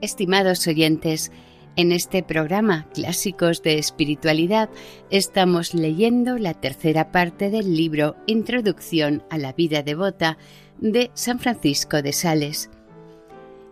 [0.00, 1.32] Estimados oyentes,
[1.74, 4.68] en este programa Clásicos de Espiritualidad
[5.10, 10.38] estamos leyendo la tercera parte del libro Introducción a la vida devota
[10.78, 12.70] de San Francisco de Sales.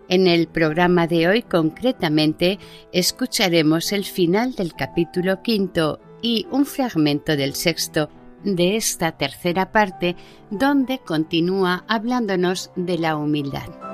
[0.08, 2.58] En el programa de hoy concretamente
[2.92, 8.08] escucharemos el final del capítulo quinto y un fragmento del sexto
[8.42, 10.16] de esta tercera parte
[10.50, 13.85] donde continúa hablándonos de la humildad.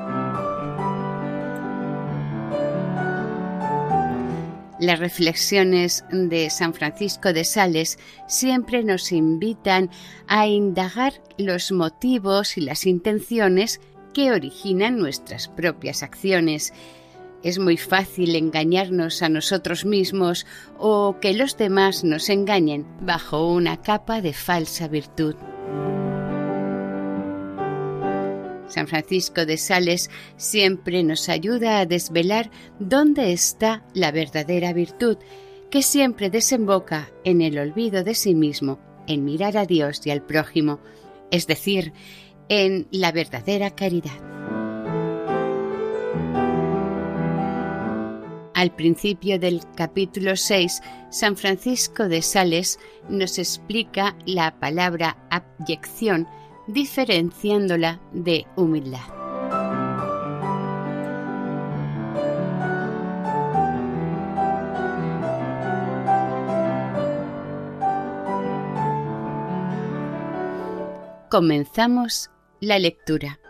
[4.83, 9.91] Las reflexiones de San Francisco de Sales siempre nos invitan
[10.27, 13.81] a indagar los motivos y las intenciones
[14.13, 16.73] que originan nuestras propias acciones.
[17.45, 20.47] Es muy fácil engañarnos a nosotros mismos
[20.79, 25.37] o que los demás nos engañen bajo una capa de falsa virtud.
[28.73, 35.19] San Francisco de Sales siempre nos ayuda a desvelar dónde está la verdadera virtud,
[35.71, 40.23] que siempre desemboca en el olvido de sí mismo, en mirar a Dios y al
[40.23, 40.81] prójimo,
[41.31, 41.93] es decir,
[42.49, 44.19] en la verdadera caridad.
[48.55, 52.79] Al principio del capítulo 6, San Francisco de Sales
[53.11, 56.27] nos explica la palabra abyección,
[56.67, 59.01] diferenciándola de humildad.
[71.33, 72.31] Comenzamos
[72.61, 73.41] la lectura.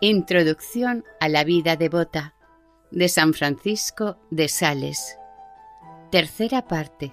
[0.00, 2.34] Introducción a la vida devota
[2.90, 5.18] de San Francisco de Sales.
[6.10, 7.12] Tercera parte.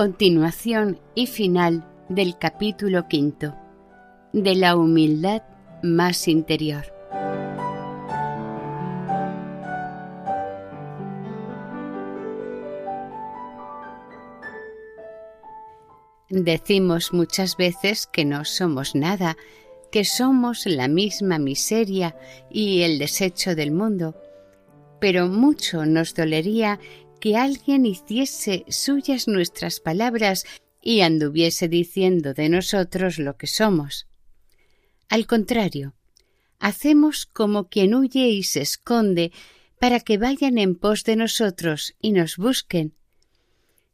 [0.00, 3.54] Continuación y final del capítulo quinto
[4.32, 5.42] de la humildad
[5.82, 6.86] más interior.
[16.30, 19.36] Decimos muchas veces que no somos nada,
[19.92, 22.16] que somos la misma miseria
[22.50, 24.14] y el desecho del mundo,
[24.98, 26.80] pero mucho nos dolería
[27.20, 30.44] que alguien hiciese suyas nuestras palabras
[30.82, 34.06] y anduviese diciendo de nosotros lo que somos.
[35.08, 35.94] Al contrario,
[36.58, 39.32] hacemos como quien huye y se esconde
[39.78, 42.94] para que vayan en pos de nosotros y nos busquen.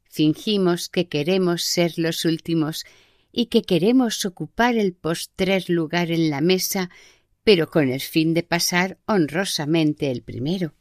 [0.09, 2.85] Fingimos que queremos ser los últimos
[3.33, 6.91] y que queremos ocupar el postrer lugar en la mesa,
[7.45, 10.73] pero con el fin de pasar honrosamente el primero.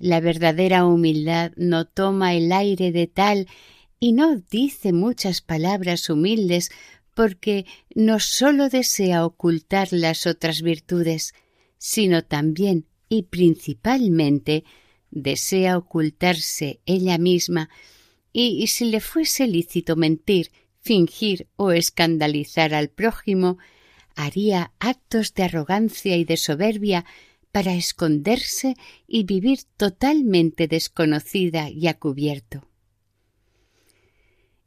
[0.00, 3.46] La verdadera humildad no toma el aire de tal
[4.00, 6.70] y no dice muchas palabras humildes
[7.14, 11.34] porque no sólo desea ocultar las otras virtudes,
[11.76, 14.64] sino también y principalmente
[15.10, 17.68] desea ocultarse ella misma
[18.32, 20.50] y, y si le fuese lícito mentir,
[20.80, 23.58] fingir o escandalizar al prójimo,
[24.16, 27.04] haría actos de arrogancia y de soberbia
[27.52, 28.76] para esconderse
[29.06, 32.68] y vivir totalmente desconocida y a cubierto.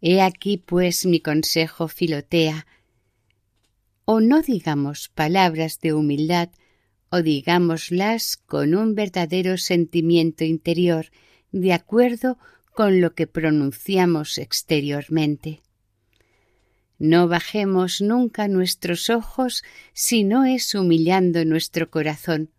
[0.01, 2.67] He aquí, pues, mi consejo, Filotea,
[4.05, 6.49] o no digamos palabras de humildad,
[7.09, 11.11] o digámoslas con un verdadero sentimiento interior,
[11.51, 12.37] de acuerdo
[12.73, 15.61] con lo que pronunciamos exteriormente.
[16.97, 19.63] No bajemos nunca nuestros ojos
[19.93, 22.49] si no es humillando nuestro corazón,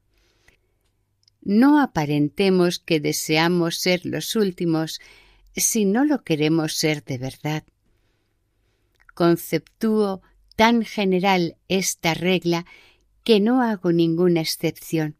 [1.44, 5.00] no aparentemos que deseamos ser los últimos
[5.54, 7.64] si no lo queremos ser de verdad.
[9.14, 10.22] Conceptúo
[10.56, 12.66] tan general esta regla
[13.22, 15.16] que no hago ninguna excepción.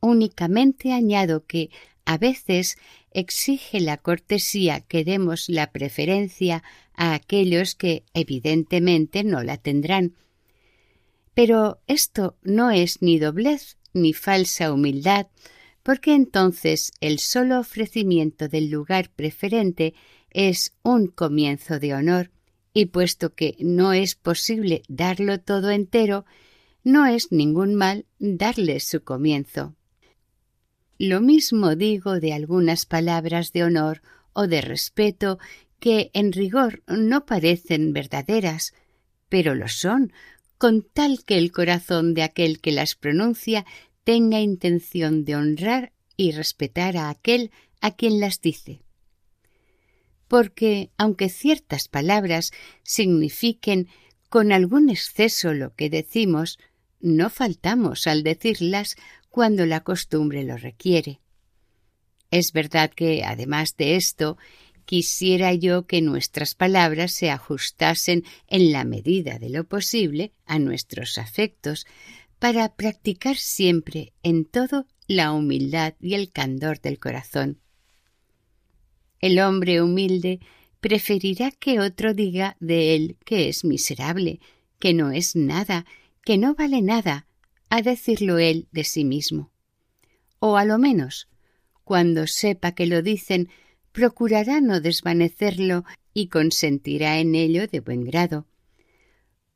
[0.00, 1.70] Únicamente añado que
[2.04, 2.76] a veces
[3.10, 6.62] exige la cortesía que demos la preferencia
[6.94, 10.14] a aquellos que evidentemente no la tendrán.
[11.34, 15.26] Pero esto no es ni doblez ni falsa humildad,
[15.82, 19.94] porque entonces el solo ofrecimiento del lugar preferente
[20.30, 22.30] es un comienzo de honor,
[22.72, 26.26] y puesto que no es posible darlo todo entero,
[26.84, 29.74] no es ningún mal darle su comienzo.
[30.98, 34.02] Lo mismo digo de algunas palabras de honor
[34.32, 35.38] o de respeto
[35.78, 38.74] que en rigor no parecen verdaderas,
[39.28, 40.12] pero lo son,
[40.58, 43.66] con tal que el corazón de aquel que las pronuncia
[44.04, 47.50] tenga intención de honrar y respetar a aquel
[47.80, 48.80] a quien las dice.
[50.28, 53.88] Porque, aunque ciertas palabras signifiquen
[54.28, 56.58] con algún exceso lo que decimos,
[57.00, 58.96] no faltamos al decirlas
[59.28, 61.20] cuando la costumbre lo requiere.
[62.30, 64.36] Es verdad que, además de esto,
[64.86, 71.18] quisiera yo que nuestras palabras se ajustasen en la medida de lo posible a nuestros
[71.18, 71.86] afectos,
[72.38, 77.60] para practicar siempre en todo la humildad y el candor del corazón.
[79.20, 80.40] El hombre humilde
[80.80, 84.40] preferirá que otro diga de él que es miserable,
[84.78, 85.86] que no es nada,
[86.24, 87.26] que no vale nada,
[87.70, 89.50] a decirlo él de sí mismo.
[90.38, 91.28] O a lo menos,
[91.82, 93.48] cuando sepa que lo dicen,
[93.96, 98.46] procurará no desvanecerlo y consentirá en ello de buen grado.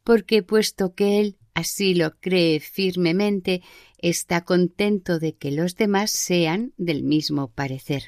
[0.03, 3.61] Porque puesto que él así lo cree firmemente,
[3.99, 8.05] está contento de que los demás sean del mismo parecer.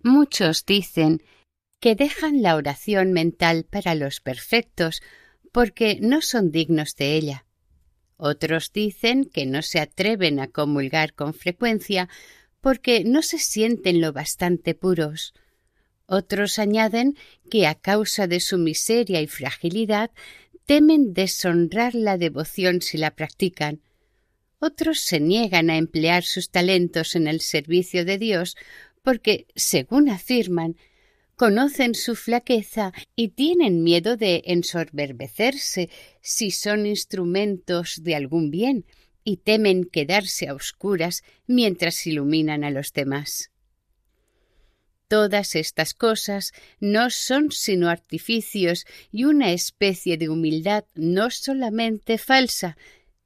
[0.00, 1.24] Muchos dicen
[1.80, 5.02] que dejan la oración mental para los perfectos
[5.50, 7.46] porque no son dignos de ella.
[8.16, 12.08] Otros dicen que no se atreven a comulgar con frecuencia
[12.66, 15.34] porque no se sienten lo bastante puros.
[16.06, 17.16] Otros añaden
[17.48, 20.10] que a causa de su miseria y fragilidad
[20.64, 23.82] temen deshonrar la devoción si la practican.
[24.58, 28.56] Otros se niegan a emplear sus talentos en el servicio de Dios
[29.04, 30.74] porque, según afirman,
[31.36, 35.88] conocen su flaqueza y tienen miedo de ensorberbecerse
[36.20, 38.86] si son instrumentos de algún bien
[39.28, 43.50] y temen quedarse a oscuras mientras iluminan a los demás.
[45.08, 52.76] Todas estas cosas no son sino artificios y una especie de humildad no solamente falsa,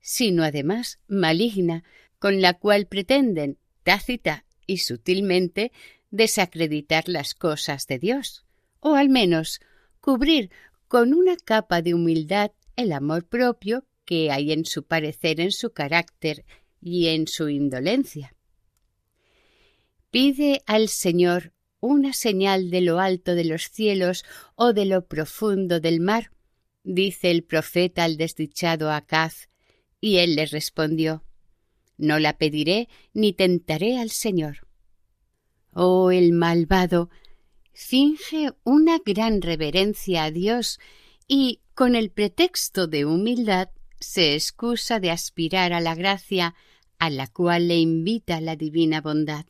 [0.00, 1.84] sino además maligna,
[2.18, 5.70] con la cual pretenden, tácita y sutilmente,
[6.10, 8.46] desacreditar las cosas de Dios,
[8.80, 9.60] o al menos
[10.00, 10.50] cubrir
[10.88, 15.70] con una capa de humildad el amor propio que hay en su parecer, en su
[15.70, 16.44] carácter
[16.80, 18.34] y en su indolencia.
[20.10, 24.24] Pide al Señor una señal de lo alto de los cielos
[24.56, 26.32] o de lo profundo del mar,
[26.82, 29.48] dice el profeta al desdichado Acaz,
[30.00, 31.22] y él le respondió
[31.96, 34.66] No la pediré ni tentaré al Señor.
[35.72, 37.10] Oh, el malvado
[37.72, 40.80] finge una gran reverencia a Dios
[41.28, 43.68] y, con el pretexto de humildad,
[44.00, 46.54] se excusa de aspirar a la gracia
[46.98, 49.46] a la cual le invita la divina bondad.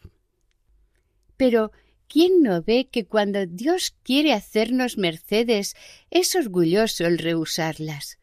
[1.37, 1.73] Pero,
[2.07, 5.75] ¿quién no ve que cuando Dios quiere hacernos mercedes
[6.11, 8.19] es orgulloso el rehusarlas?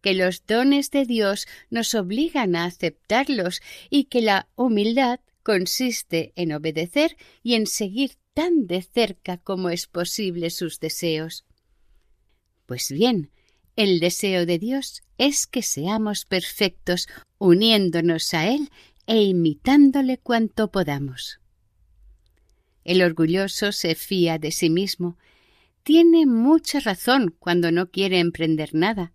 [0.00, 3.60] Que los dones de Dios nos obligan a aceptarlos
[3.90, 9.86] y que la humildad consiste en obedecer y en seguir tan de cerca como es
[9.86, 11.44] posible sus deseos.
[12.66, 13.30] Pues bien,
[13.78, 17.06] el deseo de Dios es que seamos perfectos,
[17.38, 18.70] uniéndonos a Él
[19.06, 21.38] e imitándole cuanto podamos.
[22.82, 25.16] El orgulloso se fía de sí mismo,
[25.84, 29.12] tiene mucha razón cuando no quiere emprender nada,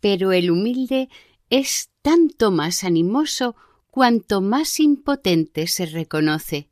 [0.00, 1.10] pero el humilde
[1.50, 3.54] es tanto más animoso
[3.90, 6.70] cuanto más impotente se reconoce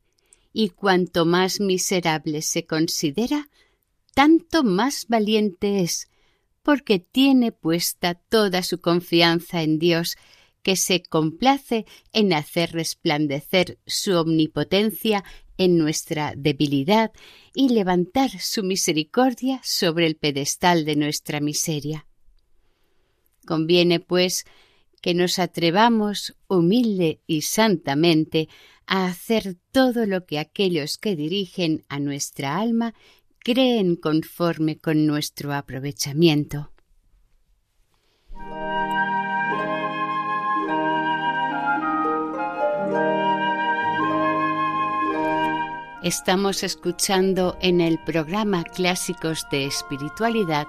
[0.55, 3.51] y cuanto más miserable se considera,
[4.15, 6.10] tanto más valiente es,
[6.71, 10.17] porque tiene puesta toda su confianza en Dios,
[10.63, 15.25] que se complace en hacer resplandecer su omnipotencia
[15.59, 17.11] en nuestra debilidad
[17.57, 22.07] y levantar su misericordia sobre el pedestal de nuestra miseria.
[23.45, 24.45] Conviene, pues,
[25.03, 28.49] que nos atrevamos humilde y santamente
[28.87, 32.95] a hacer todo lo que aquellos que dirigen a nuestra alma
[33.43, 36.71] creen conforme con nuestro aprovechamiento.
[46.03, 50.67] Estamos escuchando en el programa Clásicos de Espiritualidad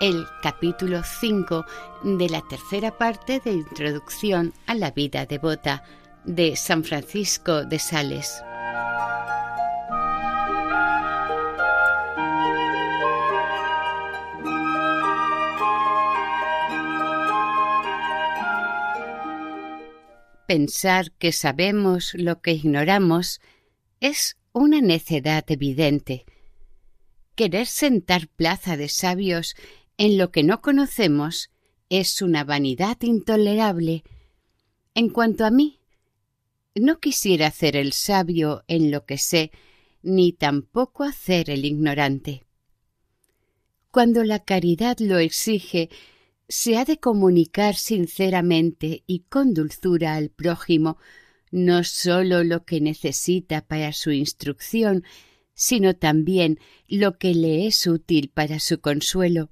[0.00, 1.64] el capítulo 5
[2.02, 5.84] de la tercera parte de Introducción a la vida devota
[6.24, 8.42] de San Francisco de Sales.
[20.46, 23.40] Pensar que sabemos lo que ignoramos
[24.00, 26.24] es una necedad evidente.
[27.34, 29.56] Querer sentar plaza de sabios
[29.98, 31.50] en lo que no conocemos
[31.88, 34.04] es una vanidad intolerable.
[34.94, 35.80] En cuanto a mí,
[36.74, 39.50] no quisiera hacer el sabio en lo que sé,
[40.02, 42.44] ni tampoco hacer el ignorante.
[43.90, 45.88] Cuando la caridad lo exige,
[46.48, 50.98] se ha de comunicar sinceramente y con dulzura al prójimo
[51.50, 55.04] no sólo lo que necesita para su instrucción,
[55.54, 59.48] sino también lo que le es útil para su consuelo,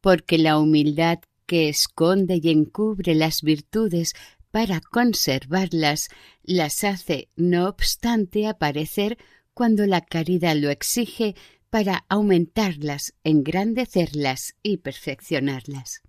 [0.00, 4.12] porque la humildad que esconde y encubre las virtudes
[4.50, 6.08] para conservarlas
[6.42, 9.18] las hace, no obstante, aparecer
[9.54, 11.34] cuando la caridad lo exige
[11.70, 16.02] para aumentarlas, engrandecerlas y perfeccionarlas.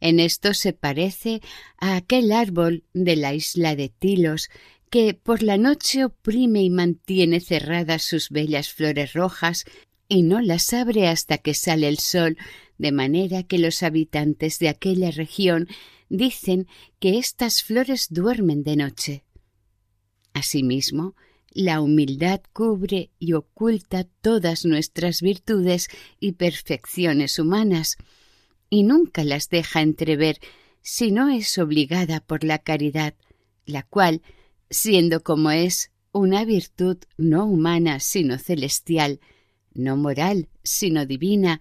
[0.00, 1.40] En esto se parece
[1.78, 4.50] a aquel árbol de la isla de Tilos
[4.90, 9.64] que por la noche oprime y mantiene cerradas sus bellas flores rojas
[10.08, 12.36] y no las abre hasta que sale el sol,
[12.76, 15.68] de manera que los habitantes de aquella región
[16.10, 16.66] dicen
[16.98, 19.24] que estas flores duermen de noche.
[20.34, 21.14] Asimismo,
[21.54, 27.96] la humildad cubre y oculta todas nuestras virtudes y perfecciones humanas,
[28.70, 30.38] y nunca las deja entrever
[30.80, 33.14] si no es obligada por la caridad,
[33.66, 34.22] la cual,
[34.70, 39.20] siendo como es una virtud no humana sino celestial,
[39.74, 41.60] no moral sino divina,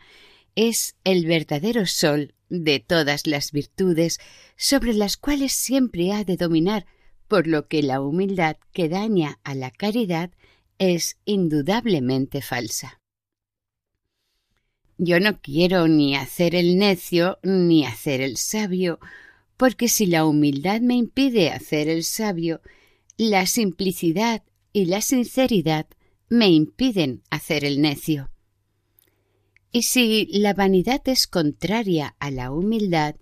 [0.56, 4.20] es el verdadero sol de todas las virtudes
[4.58, 6.86] sobre las cuales siempre ha de dominar,
[7.32, 10.32] por lo que la humildad que daña a la caridad
[10.80, 13.00] es indudablemente falsa.
[14.98, 19.00] Yo no quiero ni hacer el necio ni hacer el sabio,
[19.56, 22.60] porque si la humildad me impide hacer el sabio,
[23.16, 25.88] la simplicidad y la sinceridad
[26.28, 28.30] me impiden hacer el necio.
[29.72, 33.16] Y si la vanidad es contraria a la humildad,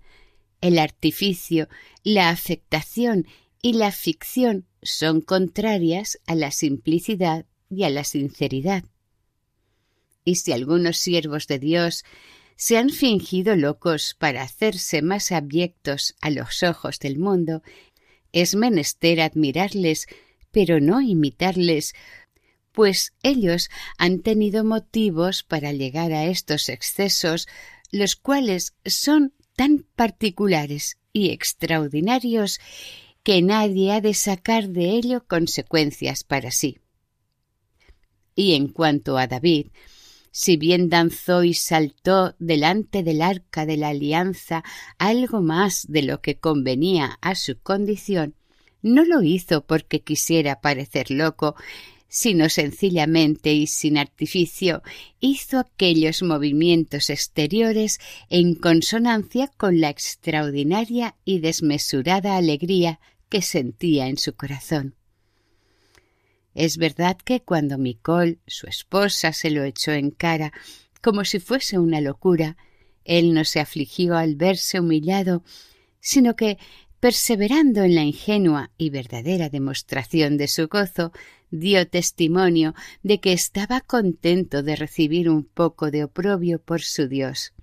[0.60, 1.68] el artificio,
[2.02, 3.28] la afectación
[3.62, 8.84] y la ficción son contrarias a la simplicidad y a la sinceridad.
[10.24, 12.04] Y si algunos siervos de Dios
[12.56, 17.62] se han fingido locos para hacerse más abyectos a los ojos del mundo,
[18.32, 20.06] es menester admirarles,
[20.50, 21.94] pero no imitarles,
[22.72, 27.48] pues ellos han tenido motivos para llegar a estos excesos,
[27.90, 32.60] los cuales son tan particulares y extraordinarios
[33.22, 36.78] que nadie ha de sacar de ello consecuencias para sí.
[38.34, 39.68] Y en cuanto a David,
[40.32, 44.62] si bien danzó y saltó delante del arca de la alianza
[44.98, 48.34] algo más de lo que convenía a su condición,
[48.82, 51.56] no lo hizo porque quisiera parecer loco,
[52.10, 54.82] sino sencillamente y sin artificio
[55.20, 62.98] hizo aquellos movimientos exteriores en consonancia con la extraordinaria y desmesurada alegría
[63.28, 64.96] que sentía en su corazón.
[66.52, 70.52] Es verdad que cuando Micol, su esposa, se lo echó en cara,
[71.00, 72.56] como si fuese una locura,
[73.04, 75.44] él no se afligió al verse humillado,
[76.00, 76.58] sino que,
[77.00, 81.12] perseverando en la ingenua y verdadera demostración de su gozo,
[81.50, 87.54] dio testimonio de que estaba contento de recibir un poco de oprobio por su Dios.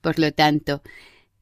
[0.00, 0.82] Por lo tanto,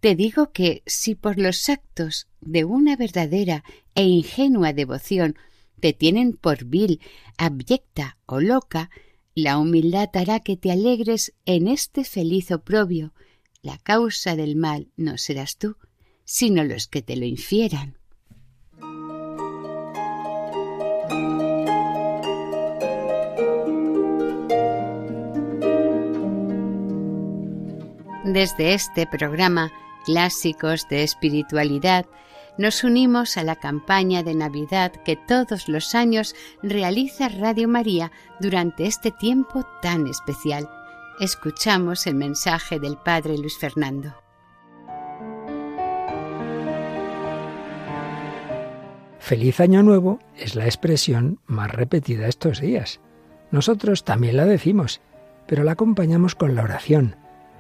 [0.00, 5.37] te digo que si por los actos de una verdadera e ingenua devoción
[5.81, 7.00] te tienen por vil,
[7.37, 8.91] abyecta o loca,
[9.35, 13.15] la humildad hará que te alegres en este feliz oprobio.
[13.62, 15.77] La causa del mal no serás tú,
[16.30, 17.97] sino los que te lo infieran.
[28.25, 29.73] Desde este programa
[30.04, 32.04] clásicos de espiritualidad,
[32.58, 38.85] nos unimos a la campaña de Navidad que todos los años realiza Radio María durante
[38.85, 40.68] este tiempo tan especial.
[41.20, 44.27] Escuchamos el mensaje del Padre Luis Fernando.
[49.28, 52.99] Feliz Año Nuevo es la expresión más repetida estos días.
[53.50, 55.02] Nosotros también la decimos,
[55.47, 57.14] pero la acompañamos con la oración,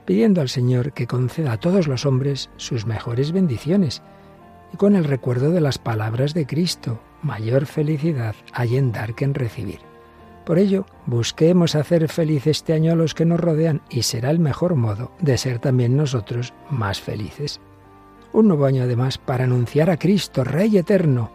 [0.06, 4.00] pidiendo al Señor que conceda a todos los hombres sus mejores bendiciones
[4.72, 9.26] y con el recuerdo de las palabras de Cristo, mayor felicidad hay en dar que
[9.26, 9.80] en recibir.
[10.46, 14.38] Por ello, busquemos hacer feliz este año a los que nos rodean y será el
[14.38, 17.60] mejor modo de ser también nosotros más felices.
[18.32, 21.30] Un nuevo año además para anunciar a Cristo, Rey eterno,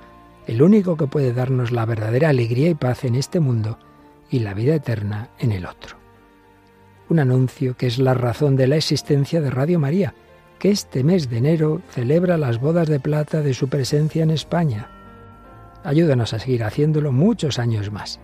[0.47, 3.79] el único que puede darnos la verdadera alegría y paz en este mundo
[4.29, 5.97] y la vida eterna en el otro.
[7.09, 10.15] Un anuncio que es la razón de la existencia de Radio María,
[10.59, 14.89] que este mes de enero celebra las bodas de plata de su presencia en España.
[15.83, 18.19] Ayúdanos a seguir haciéndolo muchos años más.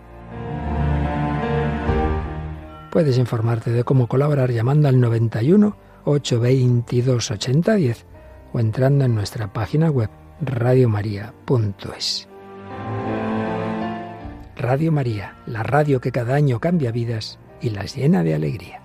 [2.92, 8.06] Puedes informarte de cómo colaborar llamando al 91 822 8010
[8.54, 10.10] o entrando en nuestra página web
[10.42, 12.28] radiomaria.es.
[14.56, 18.82] Radio María, la radio que cada año cambia vidas y las llena de alegría.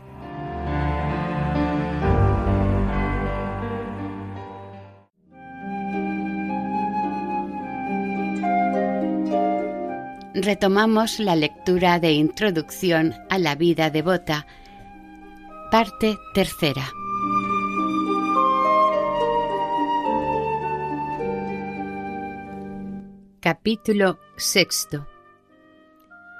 [10.34, 14.46] Retomamos la lectura de Introducción a la vida devota,
[15.70, 16.84] parte tercera.
[23.44, 25.06] Capítulo sexto.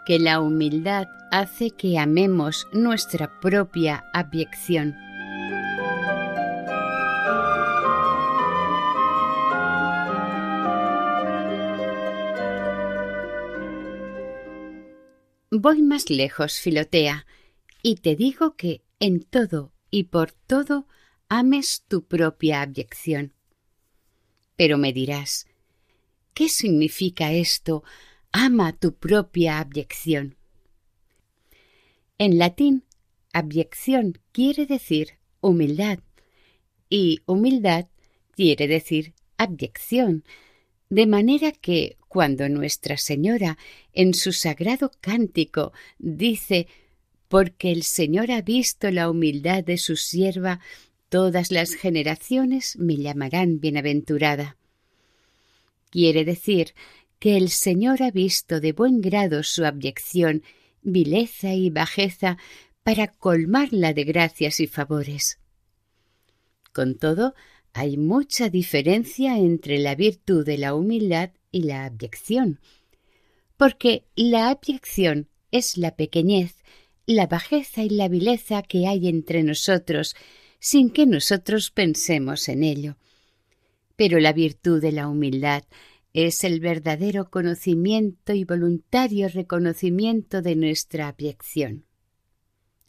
[0.06, 4.94] Que la humildad hace que amemos nuestra propia abyección.
[15.50, 17.26] Voy más lejos, Filotea,
[17.82, 20.88] y te digo que en todo y por todo
[21.28, 23.34] ames tu propia abyección.
[24.56, 25.46] Pero me dirás,
[26.34, 27.84] ¿Qué significa esto?
[28.32, 30.36] Ama tu propia abyección.
[32.18, 32.82] En latín,
[33.32, 36.00] abyección quiere decir humildad
[36.90, 37.86] y humildad
[38.32, 40.24] quiere decir abyección,
[40.90, 43.56] de manera que cuando Nuestra Señora
[43.92, 46.66] en su sagrado cántico dice
[47.28, 50.60] porque el Señor ha visto la humildad de su sierva,
[51.08, 54.56] todas las generaciones me llamarán bienaventurada.
[55.94, 56.74] Quiere decir
[57.20, 60.42] que el Señor ha visto de buen grado su abyección,
[60.82, 62.36] vileza y bajeza
[62.82, 65.38] para colmarla de gracias y favores.
[66.72, 67.36] Con todo,
[67.72, 72.58] hay mucha diferencia entre la virtud de la humildad y la abyección,
[73.56, 76.56] porque la abyección es la pequeñez,
[77.06, 80.16] la bajeza y la vileza que hay entre nosotros,
[80.58, 82.96] sin que nosotros pensemos en ello
[83.96, 85.64] pero la virtud de la humildad
[86.12, 91.86] es el verdadero conocimiento y voluntario reconocimiento de nuestra abyección.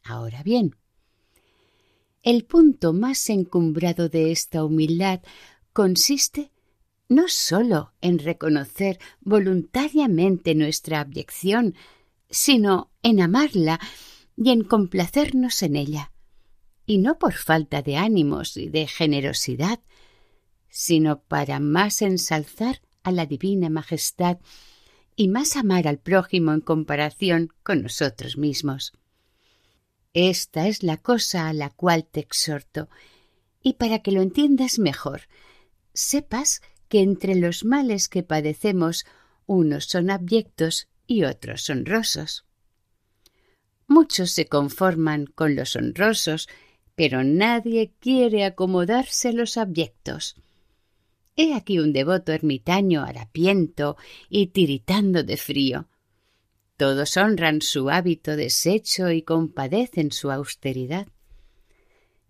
[0.03, 0.75] Ahora bien,
[2.21, 5.21] el punto más encumbrado de esta humildad
[5.73, 6.51] consiste
[7.09, 11.75] no sólo en reconocer voluntariamente nuestra abyección,
[12.29, 13.79] sino en amarla
[14.35, 16.11] y en complacernos en ella,
[16.85, 19.79] y no por falta de ánimos y de generosidad,
[20.77, 24.39] sino para más ensalzar a la divina majestad
[25.15, 28.91] y más amar al prójimo en comparación con nosotros mismos.
[30.13, 32.89] Esta es la cosa a la cual te exhorto,
[33.63, 35.29] y para que lo entiendas mejor,
[35.93, 39.05] sepas que entre los males que padecemos
[39.45, 42.43] unos son abyectos y otros honrosos.
[43.87, 46.49] Muchos se conforman con los honrosos,
[46.95, 50.35] pero nadie quiere acomodarse a los abyectos.
[51.35, 53.97] He aquí un devoto ermitaño harapiento
[54.29, 55.89] y tiritando de frío.
[56.77, 61.07] Todos honran su hábito deshecho y compadecen su austeridad.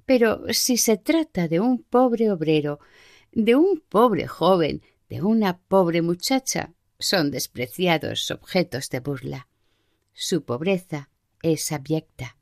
[0.06, 2.80] Pero si se trata de un pobre obrero,
[3.32, 9.48] de un pobre joven, de una pobre muchacha, son despreciados objetos de burla.
[10.13, 11.10] Su pobreza
[11.41, 12.38] es abyecta.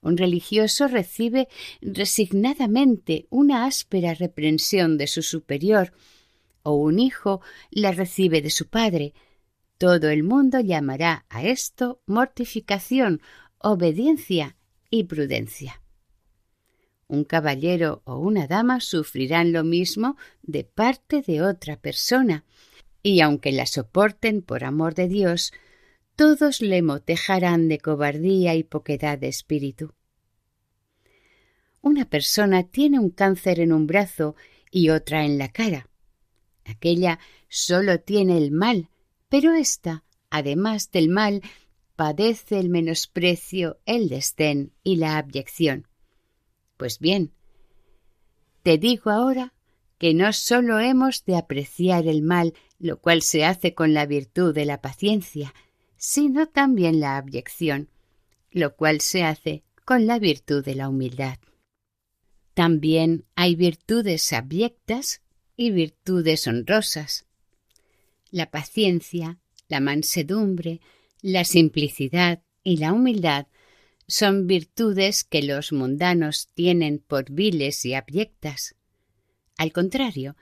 [0.00, 1.48] Un religioso recibe
[1.80, 5.92] resignadamente una áspera reprensión de su superior,
[6.62, 9.14] o un hijo la recibe de su padre.
[9.78, 13.20] Todo el mundo llamará a esto mortificación,
[13.58, 14.56] obediencia
[14.90, 15.82] y prudencia.
[17.08, 22.44] un caballero o una dama sufrirán lo mismo de parte de otra persona,
[23.02, 25.52] y aunque la soporten por amor de Dios,
[26.18, 29.94] todos le motejarán de cobardía y poquedad de espíritu.
[31.80, 34.34] Una persona tiene un cáncer en un brazo
[34.72, 35.88] y otra en la cara.
[36.64, 38.90] Aquella solo tiene el mal,
[39.28, 41.40] pero ésta, además del mal,
[41.94, 45.86] padece el menosprecio, el desdén y la abyección.
[46.76, 47.32] Pues bien,
[48.64, 49.54] te digo ahora
[49.98, 54.52] que no sólo hemos de apreciar el mal, lo cual se hace con la virtud
[54.52, 55.54] de la paciencia,
[55.98, 57.90] sino también la abyección,
[58.50, 61.38] lo cual se hace con la virtud de la humildad.
[62.54, 65.22] También hay virtudes abyectas
[65.56, 67.26] y virtudes honrosas.
[68.30, 70.80] La paciencia, la mansedumbre,
[71.20, 73.48] la simplicidad y la humildad
[74.06, 78.74] son virtudes que los mundanos tienen por viles y abyectas.
[79.56, 80.36] Al contrario,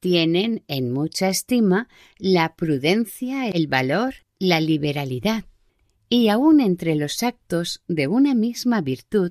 [0.00, 1.88] tienen en mucha estima
[2.18, 5.44] la prudencia, el valor, la liberalidad,
[6.08, 9.30] y aun entre los actos de una misma virtud,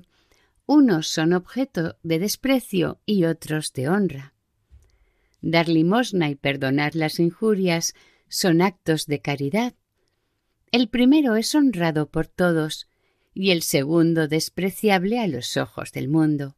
[0.64, 4.32] unos son objeto de desprecio y otros de honra.
[5.42, 7.92] Dar limosna y perdonar las injurias
[8.28, 9.74] son actos de caridad.
[10.70, 12.88] El primero es honrado por todos,
[13.34, 16.56] y el segundo despreciable a los ojos del mundo.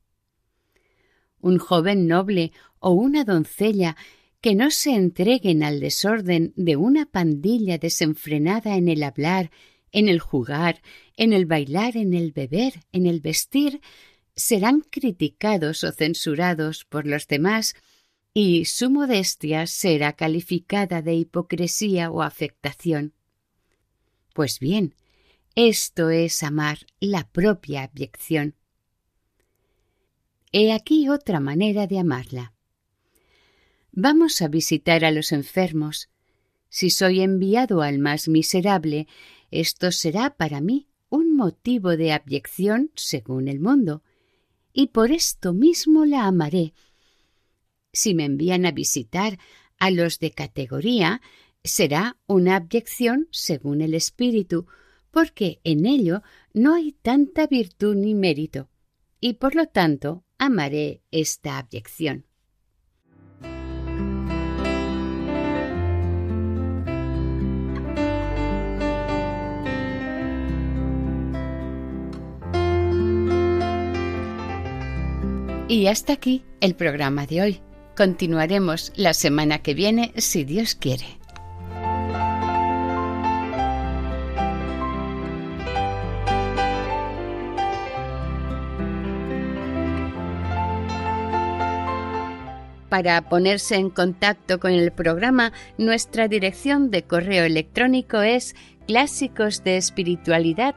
[1.40, 3.96] Un joven noble o una doncella
[4.44, 9.50] que no se entreguen al desorden de una pandilla desenfrenada en el hablar,
[9.90, 10.82] en el jugar,
[11.16, 13.80] en el bailar, en el beber, en el vestir,
[14.36, 17.74] serán criticados o censurados por los demás
[18.34, 23.14] y su modestia será calificada de hipocresía o afectación.
[24.34, 24.94] Pues bien,
[25.54, 28.56] esto es amar la propia abyección.
[30.52, 32.53] He aquí otra manera de amarla.
[33.96, 36.08] Vamos a visitar a los enfermos.
[36.68, 39.06] Si soy enviado al más miserable,
[39.52, 44.02] esto será para mí un motivo de abyección según el mundo,
[44.72, 46.74] y por esto mismo la amaré.
[47.92, 49.38] Si me envían a visitar
[49.78, 51.22] a los de categoría,
[51.62, 54.66] será una abyección según el espíritu,
[55.12, 58.68] porque en ello no hay tanta virtud ni mérito,
[59.20, 62.26] y por lo tanto amaré esta abyección.
[75.74, 77.60] Y hasta aquí el programa de hoy.
[77.96, 81.04] Continuaremos la semana que viene si Dios quiere.
[92.88, 98.54] Para ponerse en contacto con el programa, nuestra dirección de correo electrónico es
[98.86, 100.76] clásicos de espiritualidad